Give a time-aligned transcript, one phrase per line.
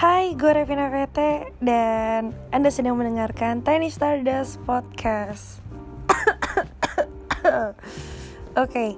[0.00, 5.60] Hai, gue Revina VT dan Anda sedang mendengarkan Tiny Stardust Podcast.
[6.08, 7.76] Oke,
[8.56, 8.90] okay.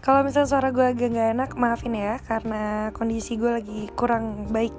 [0.00, 4.72] kalau misalnya suara gue agak gak enak, maafin ya karena kondisi gue lagi kurang baik,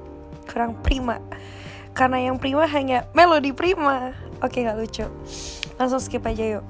[0.50, 1.22] kurang prima.
[1.94, 4.18] Karena yang prima hanya melodi prima.
[4.42, 5.06] Oke, okay, gak lucu.
[5.78, 6.66] Langsung skip aja yuk.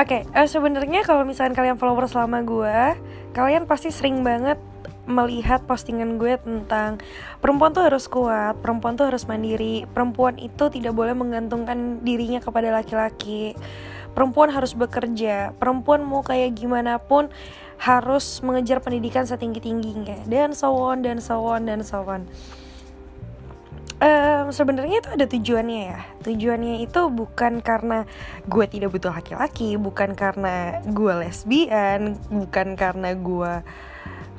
[0.00, 2.76] Oke, okay, uh, eh, sebenarnya kalau misalnya kalian followers selama gue,
[3.36, 4.56] kalian pasti sering banget
[5.04, 7.02] melihat postingan gue tentang
[7.38, 12.72] perempuan tuh harus kuat, perempuan tuh harus mandiri, perempuan itu tidak boleh menggantungkan dirinya kepada
[12.72, 13.52] laki-laki.
[14.14, 17.28] Perempuan harus bekerja, perempuan mau kayak gimana pun
[17.82, 22.24] harus mengejar pendidikan setinggi-tingginya dan so on dan so on dan so on.
[24.04, 26.00] Um, sebenarnya itu ada tujuannya ya.
[26.26, 28.04] Tujuannya itu bukan karena
[28.44, 33.52] gue tidak butuh laki-laki, bukan karena gue lesbian, bukan karena gue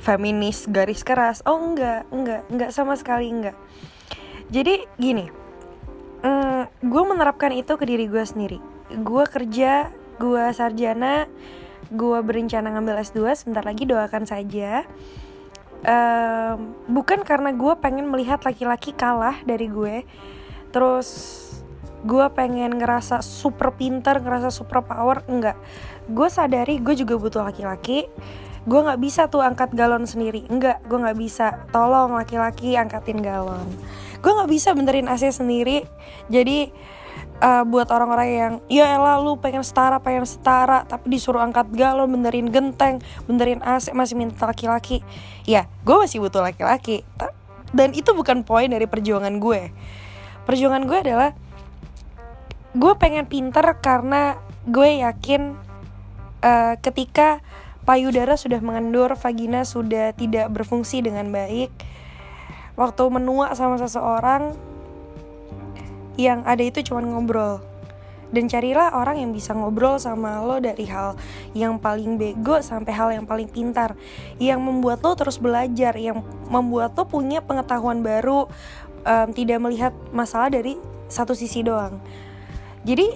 [0.00, 1.40] feminis garis keras.
[1.48, 3.56] Oh enggak enggak enggak sama sekali enggak.
[4.52, 5.26] Jadi gini
[6.22, 8.58] mm, gue menerapkan itu ke diri gue sendiri.
[9.02, 11.28] Gue kerja gue sarjana
[11.86, 14.82] gue berencana ngambil S2 sebentar lagi doakan saja.
[15.86, 20.02] Um, bukan karena gue pengen melihat laki-laki kalah dari gue
[20.74, 21.36] terus
[22.02, 25.54] gue pengen ngerasa super pinter ngerasa super power enggak.
[26.10, 28.06] Gue sadari gue juga butuh laki-laki
[28.66, 30.42] gue nggak bisa tuh angkat galon sendiri.
[30.50, 31.64] Enggak gue nggak bisa.
[31.70, 33.66] Tolong laki-laki angkatin galon.
[34.18, 35.86] Gue nggak bisa benerin AC sendiri.
[36.26, 36.74] Jadi
[37.38, 42.10] uh, buat orang-orang yang ya elah lu pengen setara pengen setara tapi disuruh angkat galon
[42.10, 42.98] benerin genteng
[43.30, 45.06] benerin AC masih minta laki-laki.
[45.46, 47.06] Ya gue masih butuh laki-laki.
[47.70, 49.70] Dan itu bukan poin dari perjuangan gue.
[50.42, 51.30] Perjuangan gue adalah
[52.74, 55.54] gue pengen pinter karena gue yakin
[56.42, 57.40] uh, ketika
[57.86, 61.70] payudara sudah mengendur, vagina sudah tidak berfungsi dengan baik.
[62.76, 64.52] Waktu menua sama seseorang,
[66.20, 67.62] yang ada itu cuma ngobrol.
[68.26, 71.14] Dan carilah orang yang bisa ngobrol sama lo dari hal
[71.54, 73.94] yang paling bego sampai hal yang paling pintar.
[74.42, 78.50] Yang membuat lo terus belajar, yang membuat lo punya pengetahuan baru,
[79.06, 80.74] um, tidak melihat masalah dari
[81.06, 82.02] satu sisi doang.
[82.82, 83.14] Jadi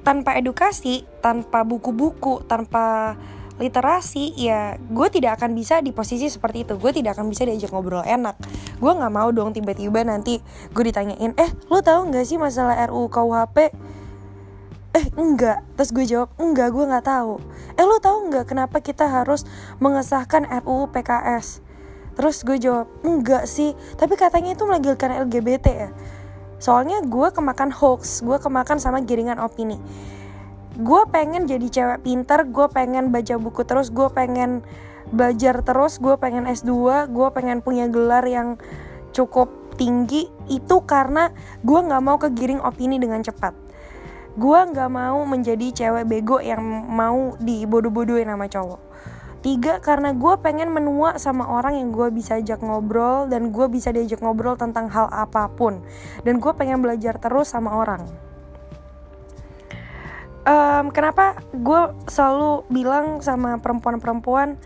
[0.00, 3.14] tanpa edukasi, tanpa buku-buku, tanpa
[3.58, 6.74] literasi ya gue tidak akan bisa di posisi seperti itu.
[6.78, 8.38] Gue tidak akan bisa diajak ngobrol enak.
[8.78, 10.38] Gue nggak mau dong tiba-tiba nanti
[10.70, 13.56] gue ditanyain eh lo tahu nggak sih masalah RUU KUHP
[14.94, 15.66] eh enggak.
[15.74, 17.42] Terus gue jawab enggak gue nggak tahu.
[17.74, 19.42] Eh lo tahu nggak kenapa kita harus
[19.82, 21.66] mengesahkan RUU PKS
[22.18, 23.78] terus gue jawab enggak sih.
[23.94, 25.90] Tapi katanya itu melegalkan LGBT ya.
[26.58, 29.78] Soalnya gue kemakan hoax gue kemakan sama giringan opini
[30.78, 34.62] gue pengen jadi cewek pinter gue pengen baca buku terus gue pengen
[35.10, 38.56] belajar terus gue pengen S2 gue pengen punya gelar yang
[39.12, 40.26] cukup tinggi.
[40.50, 41.30] Itu karena
[41.62, 43.54] gue nggak mau kegiring opini dengan cepat.
[44.34, 48.80] Gue nggak mau menjadi cewek bego yang mau dibodoh-bodohin sama cowok.
[49.38, 53.94] Tiga, karena gue pengen menua sama orang yang gue bisa ajak ngobrol dan gue bisa
[53.94, 55.78] diajak ngobrol tentang hal apa pun.
[56.26, 58.27] Dan gue pengen belajar terus sama orang
[60.48, 64.56] um, kenapa gue selalu bilang sama perempuan-perempuan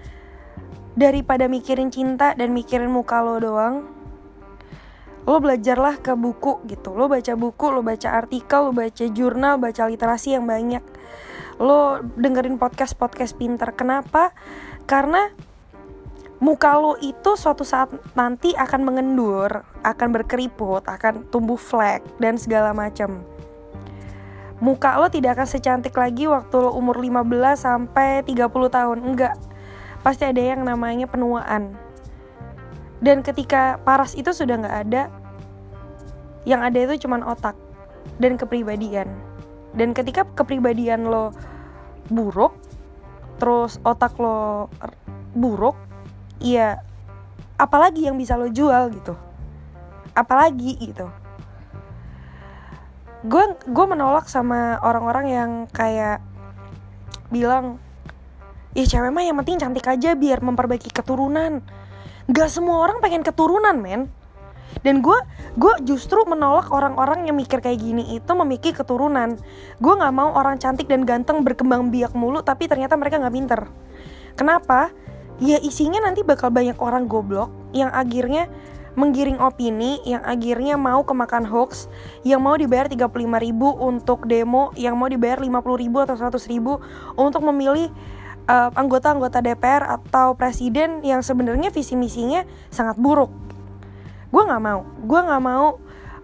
[0.94, 3.90] daripada mikirin cinta dan mikirin muka lo doang
[5.22, 6.98] lo belajarlah ke buku gitu.
[6.98, 10.82] Lo baca buku lo baca artikel lo baca jurnal baca literasi yang banyak.
[11.62, 14.34] Lo dengerin podcast podcast pinter kenapa?
[14.82, 15.30] Karena
[16.42, 22.74] muka lo itu suatu saat nanti akan mengendur akan berkeriput akan tumbuh flek dan segala
[22.74, 23.22] macam
[24.62, 27.26] muka lo tidak akan secantik lagi waktu lo umur 15
[27.58, 28.98] sampai 30 tahun.
[29.02, 29.34] Enggak.
[30.06, 31.74] Pasti ada yang namanya penuaan.
[33.02, 35.10] Dan ketika paras itu sudah nggak ada,
[36.46, 37.58] yang ada itu cuma otak
[38.22, 39.10] dan kepribadian.
[39.74, 41.34] Dan ketika kepribadian lo
[42.06, 42.54] buruk,
[43.42, 44.70] terus otak lo
[45.34, 45.74] buruk,
[46.38, 46.78] ya
[47.58, 49.18] apalagi yang bisa lo jual gitu.
[50.14, 51.21] Apalagi gitu
[53.22, 56.18] gue gue menolak sama orang-orang yang kayak
[57.30, 57.78] bilang
[58.74, 61.62] ya cewek mah yang penting cantik aja biar memperbaiki keturunan.
[62.30, 64.10] Gak semua orang pengen keturunan men.
[64.82, 65.14] Dan gue
[65.54, 69.38] gue justru menolak orang-orang yang mikir kayak gini itu memiliki keturunan.
[69.78, 73.60] Gue nggak mau orang cantik dan ganteng berkembang biak mulu tapi ternyata mereka nggak pinter.
[74.34, 74.90] Kenapa?
[75.38, 78.48] Ya isinya nanti bakal banyak orang goblok yang akhirnya
[78.92, 81.88] menggiring opini yang akhirnya mau kemakan hoax
[82.28, 83.08] yang mau dibayar 35
[83.40, 85.48] ribu untuk demo yang mau dibayar 50
[85.80, 86.76] ribu atau 100 ribu
[87.16, 87.88] untuk memilih
[88.48, 93.32] uh, anggota-anggota DPR atau presiden yang sebenarnya visi misinya sangat buruk.
[94.32, 94.80] Gue nggak mau.
[95.04, 95.76] Gue nggak mau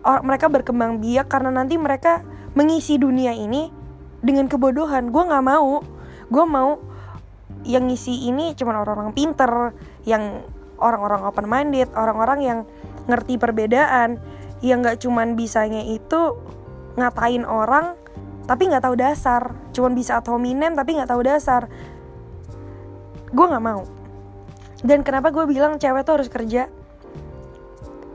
[0.04, 2.24] or, mereka berkembang biak karena nanti mereka
[2.56, 3.72] mengisi dunia ini
[4.20, 5.12] dengan kebodohan.
[5.12, 5.84] Gue nggak mau.
[6.28, 6.80] Gue mau
[7.64, 9.76] yang ngisi ini cuma orang-orang pinter
[10.06, 10.44] yang
[10.78, 12.58] orang-orang open minded orang-orang yang
[13.10, 14.18] ngerti perbedaan.
[14.58, 16.34] Yang nggak cuman bisanya itu
[16.98, 17.94] ngatain orang
[18.48, 19.54] tapi nggak tahu dasar.
[19.70, 21.70] Cuman bisa ad hominem tapi nggak tahu dasar.
[23.30, 23.84] Gue nggak mau.
[24.82, 26.70] Dan kenapa gue bilang cewek tuh harus kerja?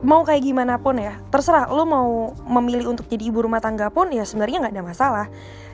[0.04, 1.70] Mau kayak gimana pun ya terserah.
[1.72, 5.26] Lo mau memilih untuk jadi ibu rumah tangga pun ya sebenarnya nggak ada masalah.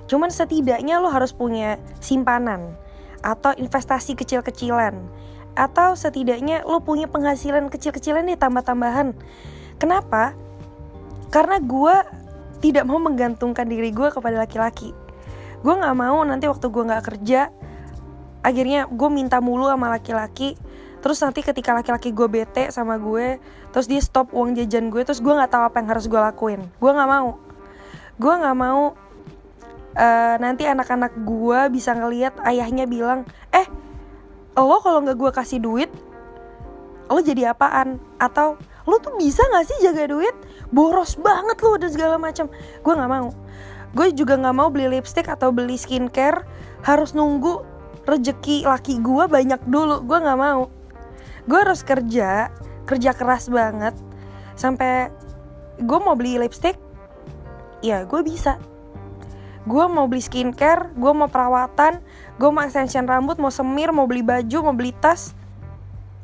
[0.06, 2.74] Cuman setidaknya lo harus punya simpanan
[3.20, 4.96] atau investasi kecil-kecilan
[5.58, 9.14] atau setidaknya lo punya penghasilan kecil-kecilan nih tambah-tambahan.
[9.80, 10.36] Kenapa?
[11.30, 11.96] Karena gue
[12.60, 14.92] tidak mau menggantungkan diri gue kepada laki-laki.
[15.60, 17.48] Gue nggak mau nanti waktu gue nggak kerja
[18.40, 20.56] akhirnya gue minta mulu sama laki-laki.
[21.00, 23.40] Terus nanti ketika laki-laki gue bete sama gue
[23.72, 26.60] terus dia stop uang jajan gue terus gue nggak tahu apa yang harus gue lakuin.
[26.76, 27.40] Gue nggak mau.
[28.20, 28.92] Gue nggak mau
[29.96, 33.66] uh, nanti anak-anak gue bisa ngelihat ayahnya bilang eh
[34.58, 35.90] lo kalau nggak gue kasih duit
[37.10, 37.98] lo jadi apaan?
[38.22, 38.54] Atau
[38.86, 40.32] lo tuh bisa nggak sih jaga duit?
[40.70, 42.46] Boros banget lo dan segala macam.
[42.86, 43.34] Gue nggak mau.
[43.98, 46.46] Gue juga nggak mau beli lipstick atau beli skincare.
[46.86, 47.66] Harus nunggu
[48.06, 50.06] rezeki laki gue banyak dulu.
[50.06, 50.70] Gue nggak mau.
[51.50, 52.54] Gue harus kerja
[52.86, 53.98] kerja keras banget.
[54.54, 55.10] Sampai
[55.82, 56.78] gue mau beli lipstick
[57.80, 58.60] ya gue bisa
[59.70, 62.02] gue mau beli skincare gue mau perawatan
[62.42, 65.38] gue mau extension rambut mau semir mau beli baju mau beli tas.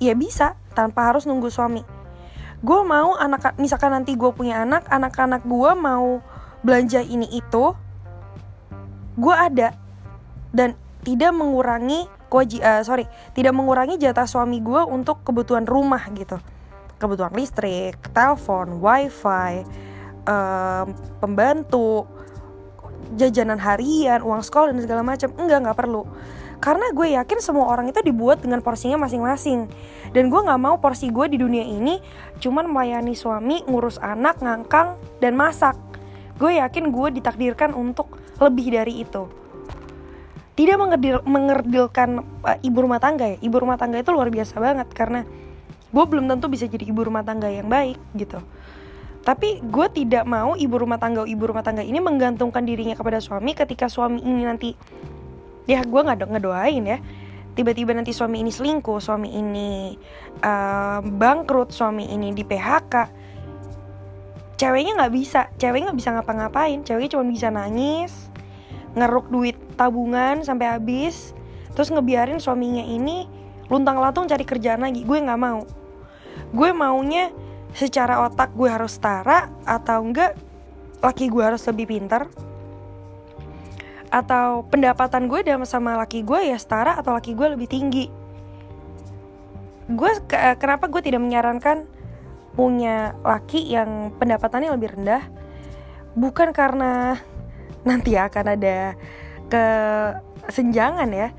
[0.03, 1.87] Ya bisa tanpa harus nunggu suami.
[2.61, 6.21] Gue mau anak misalkan nanti gue punya anak anak-anak gue mau
[6.67, 7.73] belanja ini itu
[9.15, 9.73] gue ada.
[10.51, 10.75] Dan
[11.07, 13.07] tidak mengurangi kewaji uh, sorry
[13.39, 16.43] tidak mengurangi jatah suami gue untuk kebutuhan rumah gitu.
[16.97, 19.63] Kebutuhan listrik telepon wifi
[20.27, 20.93] um,
[21.23, 22.05] pembantu
[23.15, 25.31] jajanan harian uang sekolah dan segala macam.
[25.39, 26.03] Enggak nggak perlu.
[26.57, 29.69] Karena gue yakin semua orang itu dibuat dengan porsinya masing-masing.
[30.11, 32.01] Dan gue nggak mau porsi gue di dunia ini
[32.41, 35.77] cuman melayani suami ngurus anak ngangkang dan masak.
[36.41, 39.29] Gue yakin gue ditakdirkan untuk lebih dari itu.
[40.57, 43.39] Tidak mengerdil, mengerdilkan uh, ibu rumah tangga ya.
[43.45, 45.29] Ibu rumah tangga itu luar biasa banget karena
[45.93, 48.43] gue belum tentu bisa jadi ibu rumah tangga yang baik gitu
[49.27, 53.59] tapi gue tidak mau ibu rumah tangga ibu rumah tangga ini menggantungkan dirinya kepada suami
[53.59, 54.71] ketika suami ini nanti
[55.67, 57.03] ya gue nggak ngedoain ya.
[57.59, 59.99] Tiba-tiba nanti suami ini selingkuh suami ini
[60.47, 62.95] uh, bangkrut suami ini di PHK
[64.61, 66.87] ceweknya nggak bisa ceweknya nggak bisa ngapa-ngapain.
[66.87, 68.31] Ceweknya cuma bisa nangis
[68.95, 71.35] ngeruk duit tabungan sampai habis
[71.75, 73.27] terus ngebiarin suaminya ini
[73.67, 75.03] luntang lantung cari kerjaan lagi.
[75.03, 75.67] Gue nggak mau.
[76.55, 77.35] Gue maunya
[77.77, 80.33] secara otak gue harus setara atau enggak
[81.05, 82.33] laki gue harus lebih pintar?
[84.09, 88.09] Atau pendapatan gue sama laki gue ya setara atau laki gue lebih tinggi?
[89.93, 90.11] Gue
[90.57, 91.85] kenapa gue tidak menyarankan
[92.57, 95.23] punya laki yang pendapatannya lebih rendah?
[96.17, 97.21] Bukan karena
[97.85, 98.97] nanti akan ada
[99.47, 101.31] kesenjangan ya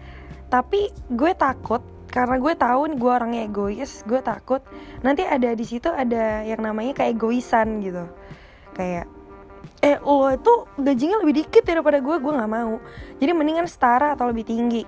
[0.47, 4.63] tapi gue takut karena gue tahu nih gue orangnya egois gue takut.
[5.03, 8.07] Nanti ada di situ ada yang namanya kayak egoisan gitu.
[8.73, 9.11] Kayak
[9.83, 12.79] eh lo itu gajinya lebih dikit daripada gue gue nggak mau.
[13.19, 14.83] Jadi mendingan setara atau lebih tinggi.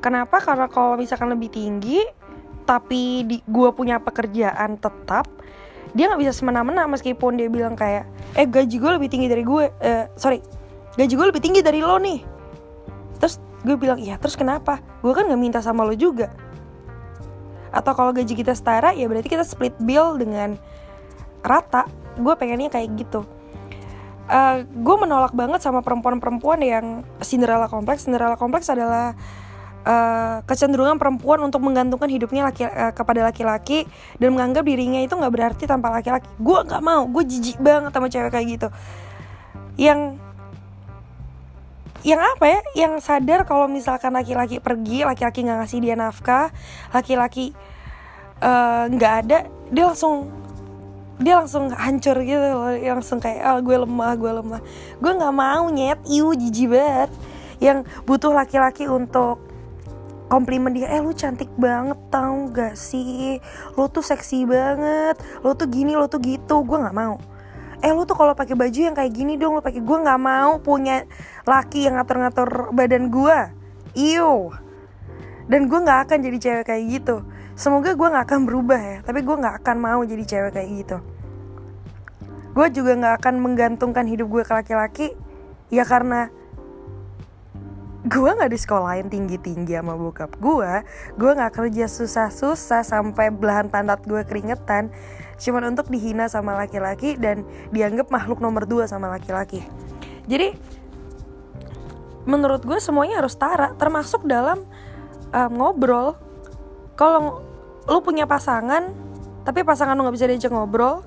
[0.00, 0.38] Kenapa?
[0.38, 2.00] Karena kalau misalkan lebih tinggi
[2.66, 5.30] tapi di, gue punya pekerjaan tetap
[5.94, 8.04] dia nggak bisa semena-mena meskipun dia bilang kayak
[8.34, 10.42] eh gaji gue lebih tinggi dari gue eh, sorry
[10.98, 12.20] gaji gue lebih tinggi dari lo nih.
[13.22, 14.78] Terus gue bilang iya terus kenapa?
[15.02, 16.30] Gue kan nggak minta sama lo juga.
[17.74, 20.54] Atau kalau gaji kita setara ya berarti kita split bill dengan
[21.42, 21.90] rata.
[22.14, 23.26] Gue pengennya kayak gitu.
[24.26, 29.14] Uh, gue menolak banget sama perempuan-perempuan yang Cinderella kompleks Cinderella kompleks adalah
[29.86, 33.86] uh, kecenderungan perempuan untuk menggantungkan hidupnya laki, uh, kepada laki-laki
[34.18, 36.26] dan menganggap dirinya itu nggak berarti tanpa laki-laki.
[36.42, 37.06] Gue nggak mau.
[37.06, 38.68] Gue jijik banget sama cewek kayak gitu.
[39.78, 40.18] Yang
[42.06, 42.60] yang apa ya?
[42.86, 46.54] Yang sadar kalau misalkan laki-laki pergi laki-laki nggak ngasih dia nafkah
[46.94, 47.50] laki-laki
[48.38, 49.38] eh, nggak uh, ada
[49.74, 50.30] dia langsung
[51.18, 52.70] dia langsung hancur gitu loh.
[52.78, 54.60] Langsung kayak oh, gue lemah gue lemah.
[55.02, 55.98] Gue nggak mau nyet.
[56.06, 56.70] Iu jijik
[57.58, 59.42] yang butuh laki-laki untuk
[60.28, 63.42] komplimen dia eh lu cantik banget tau gak sih?
[63.74, 65.18] Lu tuh seksi banget.
[65.42, 66.62] Lu tuh gini lu tuh gitu.
[66.62, 67.18] Gue nggak mau
[67.84, 70.60] eh lu tuh kalau pakai baju yang kayak gini dong lu pakai gue nggak mau
[70.60, 71.04] punya
[71.44, 73.38] laki yang ngatur-ngatur badan gue
[73.96, 74.52] iyo
[75.46, 77.22] dan gue nggak akan jadi cewek kayak gitu.
[77.56, 80.98] Semoga gue nggak akan berubah ya tapi gue nggak akan mau jadi cewek kayak gitu.
[82.56, 85.06] Gue juga nggak akan menggantungkan hidup gue ke laki-laki
[85.68, 86.32] ya karena
[88.06, 90.72] gue nggak di sekolahin tinggi-tinggi sama bokap gue
[91.18, 94.94] gue nggak kerja susah-susah sampai belahan pantat gue keringetan
[95.36, 99.60] cuman untuk dihina sama laki-laki dan dianggap makhluk nomor dua sama laki-laki.
[100.26, 100.56] Jadi
[102.26, 104.64] menurut gue semuanya harus setara termasuk dalam
[105.30, 106.18] um, ngobrol.
[106.96, 107.44] Kalau
[107.86, 108.90] lu punya pasangan
[109.46, 111.06] tapi pasangan lu nggak bisa diajak ngobrol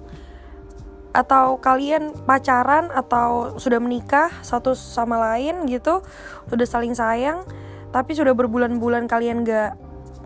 [1.10, 6.06] atau kalian pacaran atau sudah menikah satu sama lain gitu
[6.48, 7.42] sudah saling sayang
[7.90, 9.74] tapi sudah berbulan-bulan kalian gak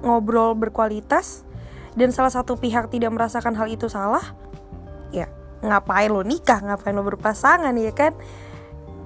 [0.04, 1.48] ngobrol berkualitas
[1.94, 4.34] dan salah satu pihak tidak merasakan hal itu salah
[5.14, 5.30] ya
[5.64, 6.60] ngapain lo nikah?
[6.60, 8.14] Ngapain lo berpasangan ya kan?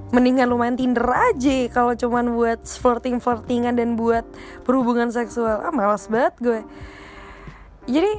[0.10, 4.24] Mendingan lu main Tinder aja kalau cuman buat flirting flirtingan dan buat
[4.64, 5.68] berhubungan seksual.
[5.68, 6.62] Ah malas banget gue.
[7.92, 8.12] Jadi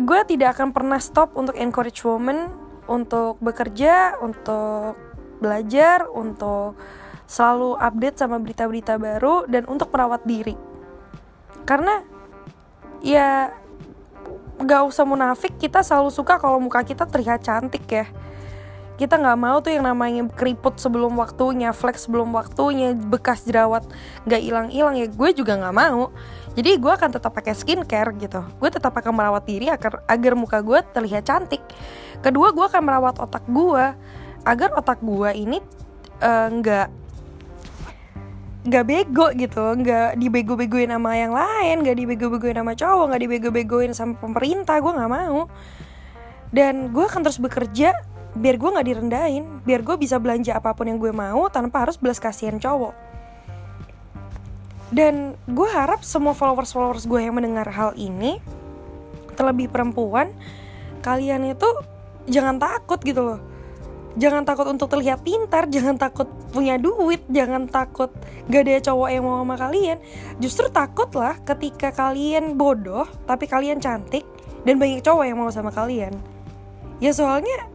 [0.00, 2.48] gue tidak akan pernah stop untuk encourage women
[2.90, 4.98] untuk bekerja, untuk
[5.38, 6.74] belajar, untuk
[7.30, 10.58] selalu update sama berita-berita baru dan untuk merawat diri.
[11.62, 12.02] Karena
[13.00, 13.52] ya
[14.60, 18.06] gak usah munafik, kita selalu suka kalau muka kita terlihat cantik ya.
[19.00, 23.88] Kita nggak mau tuh yang namanya keriput sebelum waktunya, flex sebelum waktunya, bekas jerawat
[24.28, 25.08] nggak hilang-hilang ya.
[25.08, 26.12] Gue juga nggak mau
[26.58, 30.58] jadi gue akan tetap pakai skincare gitu gue tetap akan merawat diri agar agar muka
[30.62, 31.62] gue terlihat cantik
[32.24, 33.84] kedua gue akan merawat otak gue
[34.42, 35.58] agar otak gue ini
[36.20, 36.99] eh, nggak uh,
[38.60, 44.14] nggak bego gitu nggak dibego-begoin sama yang lain nggak dibego-begoin sama cowok nggak dibego-begoin sama
[44.20, 45.48] pemerintah gue nggak mau.
[46.50, 47.94] Dan gue akan terus bekerja
[48.36, 51.96] biar gue nggak direndahin biar gue bisa belanja apa pun yang gue mau tanpa harus
[51.96, 52.92] belas kasihan cowok.
[54.90, 58.42] Dan gue harap semua followers-followers gue yang mendengar hal ini
[59.38, 60.34] terlebih perempuan
[61.00, 61.64] kalian itu
[62.28, 63.49] jangan takut gitu loh
[64.18, 68.10] jangan takut untuk terlihat pintar jangan takut punya duit jangan takut
[68.50, 69.98] gak ada cowok yang mau sama kalian.
[70.42, 74.26] Justru takutlah ketika kalian bodoh tapi kalian cantik
[74.66, 76.16] dan banyak cowok yang mau sama kalian.
[76.98, 77.70] Ya soalnya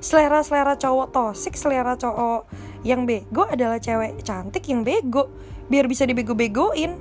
[0.00, 2.48] selera-selera cowok tosik selera cowok
[2.84, 5.28] yang bego adalah cewek cantik yang bego
[5.72, 6.96] biar bisa dibego-begoin.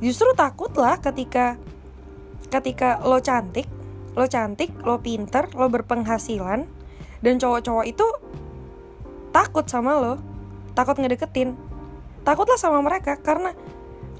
[0.00, 1.60] Justru takut lah ketika
[2.50, 3.70] ketika lo cantik
[4.18, 6.79] lo cantik lo pinter lo berpenghasilan
[7.20, 8.06] dan cowok-cowok itu
[9.30, 10.14] takut sama lo
[10.76, 11.56] takut ngedeketin
[12.26, 13.54] takutlah sama mereka karena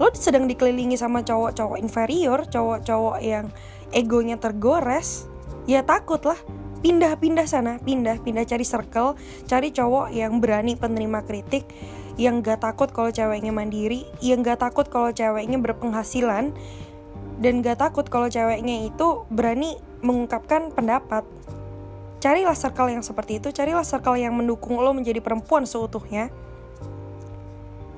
[0.00, 3.52] lo sedang dikelilingi sama cowok-cowok inferior cowok-cowok yang
[3.92, 5.28] egonya tergores
[5.68, 6.38] ya takut lah
[6.80, 11.68] pindah-pindah sana pindah pindah cari circle cari cowok yang berani penerima kritik
[12.20, 16.52] yang gak takut kalau ceweknya mandiri, yang gak takut kalau ceweknya berpenghasilan,
[17.40, 21.24] dan gak takut kalau ceweknya itu berani mengungkapkan pendapat.
[22.20, 26.28] Carilah circle yang seperti itu, carilah circle yang mendukung lo menjadi perempuan seutuhnya.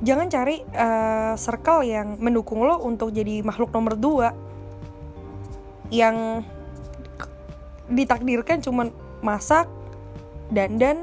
[0.02, 4.30] Jangan cari uh, circle yang mendukung lo untuk jadi makhluk nomor dua
[5.90, 6.46] yang
[7.90, 8.94] ditakdirkan cuman
[9.26, 9.66] masak,
[10.54, 11.02] dandan,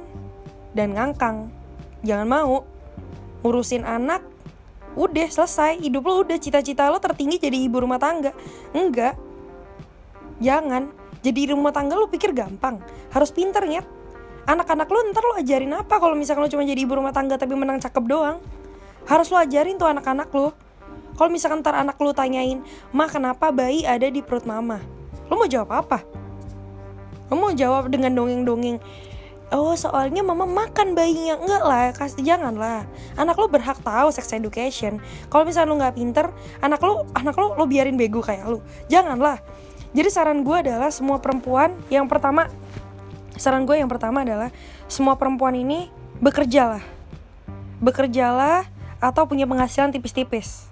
[0.72, 1.52] dan ngangkang.
[2.08, 2.64] Jangan mau.
[3.44, 4.24] Ngurusin anak
[4.96, 5.80] udah selesai.
[5.80, 8.32] Hidup lo udah cita-cita lo tertinggi jadi ibu rumah tangga.
[8.72, 9.16] Enggak.
[10.40, 12.80] Jangan jadi rumah tangga lo pikir gampang.
[13.12, 13.84] Harus pinter ya
[14.50, 17.54] anak-anak lo ntar lo ajarin apa kalau misalkan lo cuma jadi ibu rumah tangga tapi
[17.54, 18.42] menang cakep doang?
[19.06, 20.58] Harus lo ajarin tuh anak-anak lo
[21.20, 22.64] kalau misalkan ntar anak lo tanyain
[22.96, 24.80] ma kenapa bayi ada di perut mama?
[25.28, 26.02] Lo mau jawab apa?
[27.30, 28.80] Lo mau jawab dengan dongeng-dongeng
[29.50, 31.38] oh soalnya mama makan bayinya.
[31.42, 32.88] Enggak lah kasih jangan lah
[33.20, 34.98] anak lo berhak tahu sex education.
[35.28, 36.26] Kalau misalnya lo nggak pinter
[36.64, 39.42] anak lo anak lo lo biarin bego kayak lo janganlah
[39.90, 42.48] jadi saran gue adalah semua perempuan yang pertama
[43.40, 44.52] saran gue yang pertama adalah
[44.92, 45.88] semua perempuan ini
[46.20, 46.84] bekerjalah.
[47.80, 48.68] Bekerjalah
[49.00, 50.68] atau punya penghasilan tipis-tipis.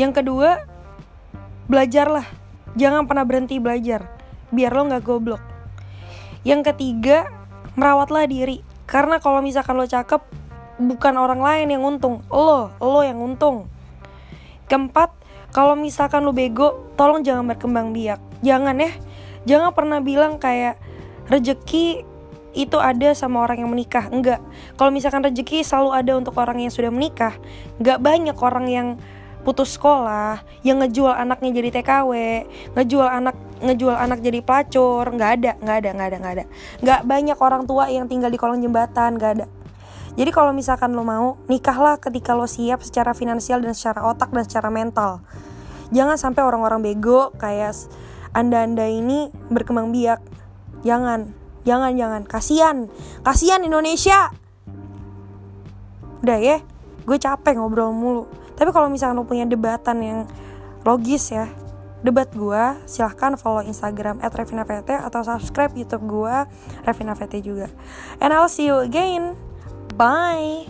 [0.00, 0.64] Yang kedua
[1.68, 2.24] belajarlah.
[2.72, 4.08] Jangan pernah berhenti belajar
[4.48, 5.42] biar lo nggak goblok.
[6.42, 7.28] Yang ketiga
[7.76, 8.64] merawatlah diri.
[8.88, 10.24] Karena kalau misalkan lo cakep
[10.80, 12.24] bukan orang lain yang untung.
[12.32, 13.68] Lo lo yang untung.
[14.66, 15.12] Keempat
[15.52, 18.18] kalau misalkan lo bego tolong jangan berkembang biak.
[18.40, 18.90] Jangan ya.
[19.44, 20.80] Jangan pernah bilang kayak
[21.28, 22.08] rejeki
[22.56, 24.08] itu ada sama orang yang menikah.
[24.08, 24.40] Enggak.
[24.80, 27.36] Kalau misalkan rejeki selalu ada untuk orang yang sudah menikah
[27.76, 28.88] enggak banyak orang yang
[29.42, 32.10] putus sekolah yang ngejual anaknya jadi TKW
[32.78, 36.44] ngejual anak ngejual anak jadi pelacur nggak ada nggak ada nggak ada nggak ada.
[36.80, 39.46] Nggak banyak orang tua yang tinggal di kolong jembatan nggak ada
[40.12, 44.44] jadi kalau misalkan lo mau nikahlah ketika lo siap secara finansial dan secara otak dan
[44.44, 45.24] secara mental.
[45.92, 47.76] Jangan sampai orang-orang bego kayak
[48.36, 50.20] anda-anda ini berkembang biak.
[50.84, 51.32] Jangan
[51.64, 52.22] jangan jangan.
[52.28, 52.76] Kasihan
[53.24, 54.36] kasihan Indonesia.
[56.20, 56.60] Udah ya
[57.08, 58.28] gue capek ngobrol mulu.
[58.52, 60.18] Tapi kalau misalnya lo punya debatan yang
[60.84, 61.48] logis ya
[62.02, 66.36] debat gue silahkan follow instagram at atau subscribe youtube gue
[66.84, 67.72] revinavt juga.
[68.20, 69.51] And I'll see you again
[70.02, 70.66] bye